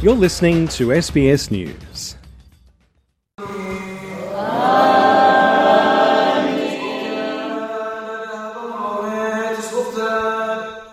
You're 0.00 0.14
listening 0.14 0.68
to 0.68 0.90
SBS 0.90 1.50
News. 1.50 2.14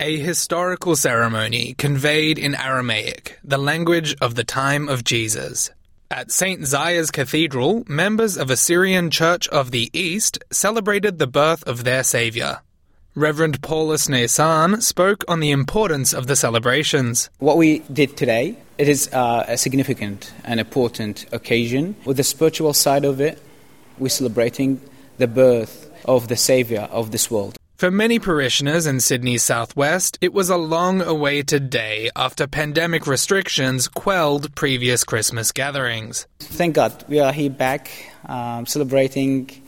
A 0.00 0.16
historical 0.18 0.94
ceremony 0.94 1.74
conveyed 1.74 2.38
in 2.38 2.54
Aramaic, 2.54 3.40
the 3.42 3.58
language 3.58 4.14
of 4.20 4.36
the 4.36 4.44
time 4.44 4.88
of 4.88 5.02
Jesus. 5.02 5.72
At 6.08 6.30
St. 6.30 6.64
Zaya's 6.64 7.10
Cathedral, 7.10 7.82
members 7.88 8.36
of 8.36 8.50
Assyrian 8.50 9.10
Church 9.10 9.48
of 9.48 9.72
the 9.72 9.90
East 9.92 10.38
celebrated 10.52 11.18
the 11.18 11.26
birth 11.26 11.66
of 11.66 11.82
their 11.82 12.04
Saviour. 12.04 12.62
Reverend 13.14 13.60
Paulus 13.60 14.06
Nasan 14.06 14.80
spoke 14.80 15.22
on 15.28 15.40
the 15.40 15.50
importance 15.50 16.14
of 16.14 16.28
the 16.28 16.36
celebrations. 16.36 17.28
What 17.40 17.58
we 17.58 17.80
did 17.80 18.16
today, 18.16 18.56
it 18.82 18.88
is 18.88 19.08
uh, 19.12 19.44
a 19.46 19.56
significant 19.56 20.32
and 20.42 20.58
important 20.58 21.24
occasion. 21.30 21.94
With 22.04 22.16
the 22.16 22.24
spiritual 22.24 22.74
side 22.74 23.04
of 23.04 23.20
it, 23.20 23.40
we're 23.96 24.08
celebrating 24.08 24.80
the 25.18 25.28
birth 25.28 25.88
of 26.04 26.26
the 26.26 26.34
Saviour 26.34 26.88
of 26.90 27.12
this 27.12 27.30
world. 27.30 27.56
For 27.76 27.92
many 27.92 28.18
parishioners 28.18 28.86
in 28.86 28.98
Sydney's 28.98 29.44
southwest, 29.44 30.18
it 30.20 30.32
was 30.32 30.50
a 30.50 30.56
long 30.56 31.00
awaited 31.00 31.70
day 31.70 32.10
after 32.16 32.48
pandemic 32.48 33.06
restrictions 33.06 33.86
quelled 33.86 34.52
previous 34.56 35.04
Christmas 35.04 35.52
gatherings. 35.52 36.26
Thank 36.40 36.74
God 36.74 37.04
we 37.08 37.20
are 37.20 37.32
here 37.32 37.50
back 37.50 37.88
um, 38.26 38.66
celebrating 38.66 39.61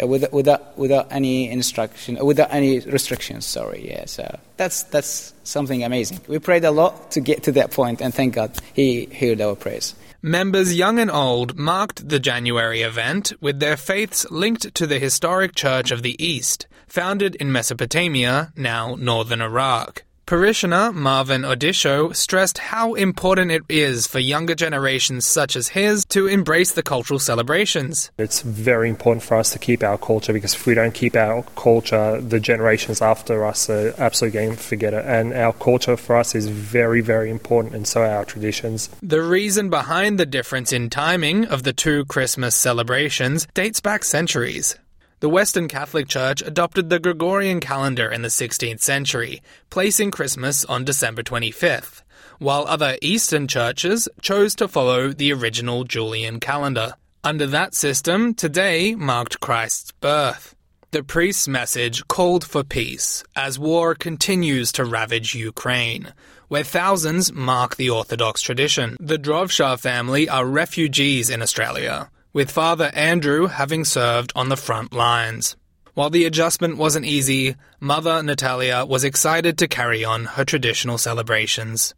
uh, 0.00 0.06
with, 0.06 0.32
without, 0.32 0.78
without 0.78 1.08
any 1.10 1.50
instruction, 1.50 2.18
uh, 2.18 2.24
without 2.24 2.52
any 2.52 2.80
restrictions. 2.80 3.46
Sorry, 3.46 3.88
yeah. 3.88 4.04
So 4.06 4.38
that's 4.56 4.84
that's 4.84 5.34
something 5.44 5.84
amazing. 5.84 6.20
We 6.28 6.38
prayed 6.38 6.64
a 6.64 6.70
lot 6.70 7.12
to 7.12 7.20
get 7.20 7.44
to 7.44 7.52
that 7.52 7.70
point, 7.70 8.00
and 8.00 8.14
thank 8.14 8.34
God 8.34 8.52
He 8.74 9.06
heard 9.06 9.40
our 9.40 9.56
prayers. 9.56 9.94
Members 10.20 10.74
young 10.74 10.98
and 10.98 11.10
old 11.10 11.56
marked 11.56 12.08
the 12.08 12.18
January 12.18 12.82
event 12.82 13.32
with 13.40 13.60
their 13.60 13.76
faiths 13.76 14.28
linked 14.30 14.74
to 14.74 14.86
the 14.86 14.98
historic 14.98 15.54
Church 15.54 15.92
of 15.92 16.02
the 16.02 16.22
East, 16.22 16.66
founded 16.88 17.36
in 17.36 17.52
Mesopotamia, 17.52 18.52
now 18.56 18.96
northern 18.96 19.40
Iraq. 19.40 20.02
Parishioner 20.28 20.92
Marvin 20.92 21.40
Odisho 21.40 22.14
stressed 22.14 22.58
how 22.58 22.92
important 22.92 23.50
it 23.50 23.62
is 23.70 24.06
for 24.06 24.18
younger 24.18 24.54
generations 24.54 25.24
such 25.24 25.56
as 25.56 25.68
his 25.68 26.04
to 26.10 26.26
embrace 26.26 26.72
the 26.72 26.82
cultural 26.82 27.18
celebrations. 27.18 28.10
It's 28.18 28.42
very 28.42 28.90
important 28.90 29.22
for 29.22 29.38
us 29.38 29.52
to 29.52 29.58
keep 29.58 29.82
our 29.82 29.96
culture 29.96 30.34
because 30.34 30.52
if 30.52 30.66
we 30.66 30.74
don't 30.74 30.92
keep 30.92 31.16
our 31.16 31.44
culture, 31.56 32.20
the 32.20 32.40
generations 32.40 33.00
after 33.00 33.42
us 33.42 33.70
are 33.70 33.94
absolutely 33.96 34.38
going 34.38 34.56
to 34.56 34.62
forget 34.62 34.92
it. 34.92 35.06
And 35.06 35.32
our 35.32 35.54
culture 35.54 35.96
for 35.96 36.18
us 36.18 36.34
is 36.34 36.46
very, 36.46 37.00
very 37.00 37.30
important, 37.30 37.74
and 37.74 37.88
so 37.88 38.02
are 38.02 38.18
our 38.18 38.26
traditions. 38.26 38.90
The 39.02 39.22
reason 39.22 39.70
behind 39.70 40.20
the 40.20 40.26
difference 40.26 40.74
in 40.74 40.90
timing 40.90 41.46
of 41.46 41.62
the 41.62 41.72
two 41.72 42.04
Christmas 42.04 42.54
celebrations 42.54 43.48
dates 43.54 43.80
back 43.80 44.04
centuries. 44.04 44.76
The 45.20 45.28
Western 45.28 45.66
Catholic 45.66 46.06
Church 46.06 46.42
adopted 46.42 46.90
the 46.90 47.00
Gregorian 47.00 47.58
calendar 47.58 48.08
in 48.08 48.22
the 48.22 48.28
16th 48.28 48.80
century, 48.80 49.42
placing 49.68 50.12
Christmas 50.12 50.64
on 50.66 50.84
December 50.84 51.24
25th, 51.24 52.02
while 52.38 52.64
other 52.68 52.96
Eastern 53.02 53.48
churches 53.48 54.08
chose 54.22 54.54
to 54.54 54.68
follow 54.68 55.08
the 55.08 55.32
original 55.32 55.82
Julian 55.82 56.38
calendar. 56.38 56.94
Under 57.24 57.48
that 57.48 57.74
system, 57.74 58.32
today 58.32 58.94
marked 58.94 59.40
Christ's 59.40 59.90
birth. 59.90 60.54
The 60.92 61.02
priest's 61.02 61.48
message 61.48 62.06
called 62.06 62.44
for 62.44 62.62
peace 62.62 63.24
as 63.34 63.58
war 63.58 63.96
continues 63.96 64.70
to 64.72 64.84
ravage 64.84 65.34
Ukraine, 65.34 66.14
where 66.46 66.62
thousands 66.62 67.32
mark 67.32 67.74
the 67.74 67.90
Orthodox 67.90 68.40
tradition. 68.40 68.96
The 69.00 69.18
Drovshar 69.18 69.80
family 69.80 70.28
are 70.28 70.46
refugees 70.46 71.28
in 71.28 71.42
Australia 71.42 72.08
with 72.32 72.50
Father 72.50 72.90
Andrew 72.94 73.46
having 73.46 73.84
served 73.84 74.32
on 74.34 74.48
the 74.48 74.56
front 74.56 74.92
lines. 74.92 75.56
While 75.94 76.10
the 76.10 76.26
adjustment 76.26 76.76
wasn't 76.76 77.06
easy, 77.06 77.56
Mother 77.80 78.22
Natalia 78.22 78.84
was 78.84 79.02
excited 79.02 79.58
to 79.58 79.66
carry 79.66 80.04
on 80.04 80.26
her 80.26 80.44
traditional 80.44 80.96
celebrations. 80.96 81.92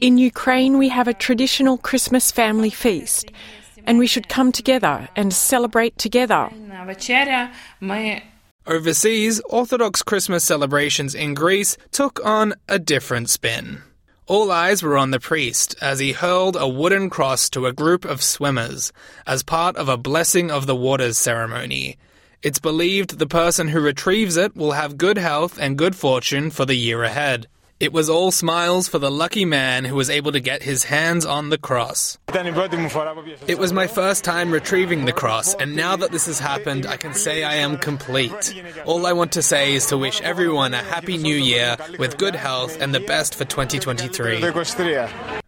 In 0.00 0.16
Ukraine, 0.16 0.78
we 0.78 0.88
have 0.88 1.08
a 1.08 1.14
traditional 1.14 1.76
Christmas 1.76 2.32
family 2.32 2.70
feast, 2.70 3.30
and 3.84 3.98
we 3.98 4.06
should 4.06 4.30
come 4.30 4.52
together 4.52 5.06
and 5.14 5.34
celebrate 5.34 5.98
together. 5.98 6.48
Overseas, 8.66 9.40
Orthodox 9.50 10.02
Christmas 10.02 10.44
celebrations 10.44 11.14
in 11.14 11.34
Greece 11.34 11.76
took 11.90 12.24
on 12.24 12.54
a 12.68 12.78
different 12.78 13.28
spin. 13.28 13.82
All 14.32 14.50
eyes 14.50 14.82
were 14.82 14.96
on 14.96 15.10
the 15.10 15.20
priest 15.20 15.76
as 15.82 15.98
he 15.98 16.12
hurled 16.12 16.56
a 16.56 16.66
wooden 16.66 17.10
cross 17.10 17.50
to 17.50 17.66
a 17.66 17.72
group 17.74 18.06
of 18.06 18.22
swimmers 18.22 18.90
as 19.26 19.42
part 19.42 19.76
of 19.76 19.90
a 19.90 19.98
blessing 19.98 20.50
of 20.50 20.64
the 20.64 20.74
waters 20.74 21.18
ceremony. 21.18 21.98
It's 22.42 22.58
believed 22.58 23.18
the 23.18 23.26
person 23.26 23.68
who 23.68 23.80
retrieves 23.82 24.38
it 24.38 24.56
will 24.56 24.72
have 24.72 24.96
good 24.96 25.18
health 25.18 25.58
and 25.60 25.76
good 25.76 25.94
fortune 25.94 26.50
for 26.50 26.64
the 26.64 26.76
year 26.76 27.02
ahead. 27.02 27.46
It 27.82 27.92
was 27.92 28.08
all 28.08 28.30
smiles 28.30 28.86
for 28.86 29.00
the 29.00 29.10
lucky 29.10 29.44
man 29.44 29.84
who 29.84 29.96
was 29.96 30.08
able 30.08 30.30
to 30.30 30.38
get 30.38 30.62
his 30.62 30.84
hands 30.84 31.26
on 31.26 31.50
the 31.50 31.58
cross. 31.58 32.16
It 32.32 33.58
was 33.58 33.72
my 33.72 33.88
first 33.88 34.22
time 34.22 34.52
retrieving 34.52 35.04
the 35.04 35.12
cross, 35.12 35.52
and 35.54 35.74
now 35.74 35.96
that 35.96 36.12
this 36.12 36.26
has 36.26 36.38
happened, 36.38 36.86
I 36.86 36.96
can 36.96 37.12
say 37.12 37.42
I 37.42 37.56
am 37.56 37.78
complete. 37.78 38.54
All 38.84 39.04
I 39.04 39.12
want 39.12 39.32
to 39.32 39.42
say 39.42 39.74
is 39.74 39.86
to 39.86 39.98
wish 39.98 40.20
everyone 40.20 40.74
a 40.74 40.76
happy 40.94 41.18
new 41.18 41.34
year 41.34 41.76
with 41.98 42.18
good 42.18 42.36
health 42.36 42.80
and 42.80 42.94
the 42.94 43.00
best 43.00 43.34
for 43.34 43.44
2023. 43.44 44.44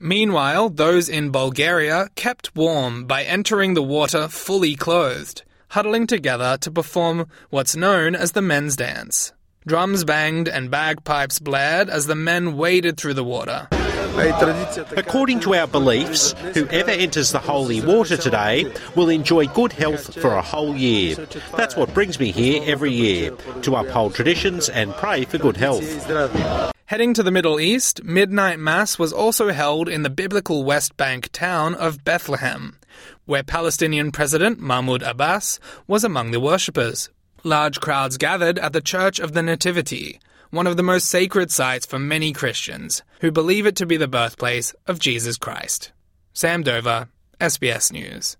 Meanwhile, 0.00 0.70
those 0.70 1.10
in 1.10 1.32
Bulgaria 1.32 2.08
kept 2.14 2.56
warm 2.56 3.04
by 3.04 3.24
entering 3.24 3.74
the 3.74 3.82
water 3.82 4.26
fully 4.28 4.74
clothed, 4.74 5.42
huddling 5.68 6.06
together 6.06 6.56
to 6.62 6.70
perform 6.70 7.26
what's 7.50 7.76
known 7.76 8.14
as 8.14 8.32
the 8.32 8.40
men's 8.40 8.74
dance. 8.74 9.34
Drums 9.64 10.04
banged 10.04 10.48
and 10.48 10.72
bagpipes 10.72 11.38
blared 11.38 11.88
as 11.88 12.06
the 12.06 12.16
men 12.16 12.56
waded 12.56 12.96
through 12.96 13.14
the 13.14 13.22
water. 13.22 13.68
According 14.96 15.40
to 15.40 15.54
our 15.54 15.68
beliefs, 15.68 16.32
whoever 16.52 16.90
enters 16.90 17.30
the 17.30 17.38
holy 17.38 17.80
water 17.80 18.16
today 18.16 18.70
will 18.96 19.08
enjoy 19.08 19.46
good 19.46 19.72
health 19.72 20.20
for 20.20 20.34
a 20.34 20.42
whole 20.42 20.76
year. 20.76 21.14
That's 21.56 21.76
what 21.76 21.94
brings 21.94 22.18
me 22.18 22.32
here 22.32 22.62
every 22.66 22.92
year, 22.92 23.30
to 23.62 23.76
uphold 23.76 24.14
traditions 24.14 24.68
and 24.68 24.92
pray 24.94 25.24
for 25.24 25.38
good 25.38 25.56
health. 25.56 25.84
Heading 26.86 27.14
to 27.14 27.22
the 27.22 27.30
Middle 27.30 27.60
East, 27.60 28.02
midnight 28.02 28.58
mass 28.58 28.98
was 28.98 29.12
also 29.12 29.50
held 29.50 29.88
in 29.88 30.02
the 30.02 30.10
biblical 30.10 30.64
West 30.64 30.96
Bank 30.96 31.30
town 31.30 31.74
of 31.76 32.04
Bethlehem, 32.04 32.76
where 33.26 33.44
Palestinian 33.44 34.10
President 34.10 34.58
Mahmoud 34.58 35.02
Abbas 35.02 35.60
was 35.86 36.02
among 36.02 36.32
the 36.32 36.40
worshippers. 36.40 37.08
Large 37.44 37.80
crowds 37.80 38.18
gathered 38.18 38.56
at 38.60 38.72
the 38.72 38.80
Church 38.80 39.18
of 39.18 39.32
the 39.32 39.42
Nativity, 39.42 40.20
one 40.50 40.68
of 40.68 40.76
the 40.76 40.82
most 40.84 41.06
sacred 41.06 41.50
sites 41.50 41.84
for 41.84 41.98
many 41.98 42.32
Christians, 42.32 43.02
who 43.20 43.32
believe 43.32 43.66
it 43.66 43.74
to 43.76 43.86
be 43.86 43.96
the 43.96 44.06
birthplace 44.06 44.76
of 44.86 45.00
Jesus 45.00 45.38
Christ. 45.38 45.90
Sam 46.32 46.62
Dover, 46.62 47.08
SBS 47.40 47.90
News. 47.90 48.36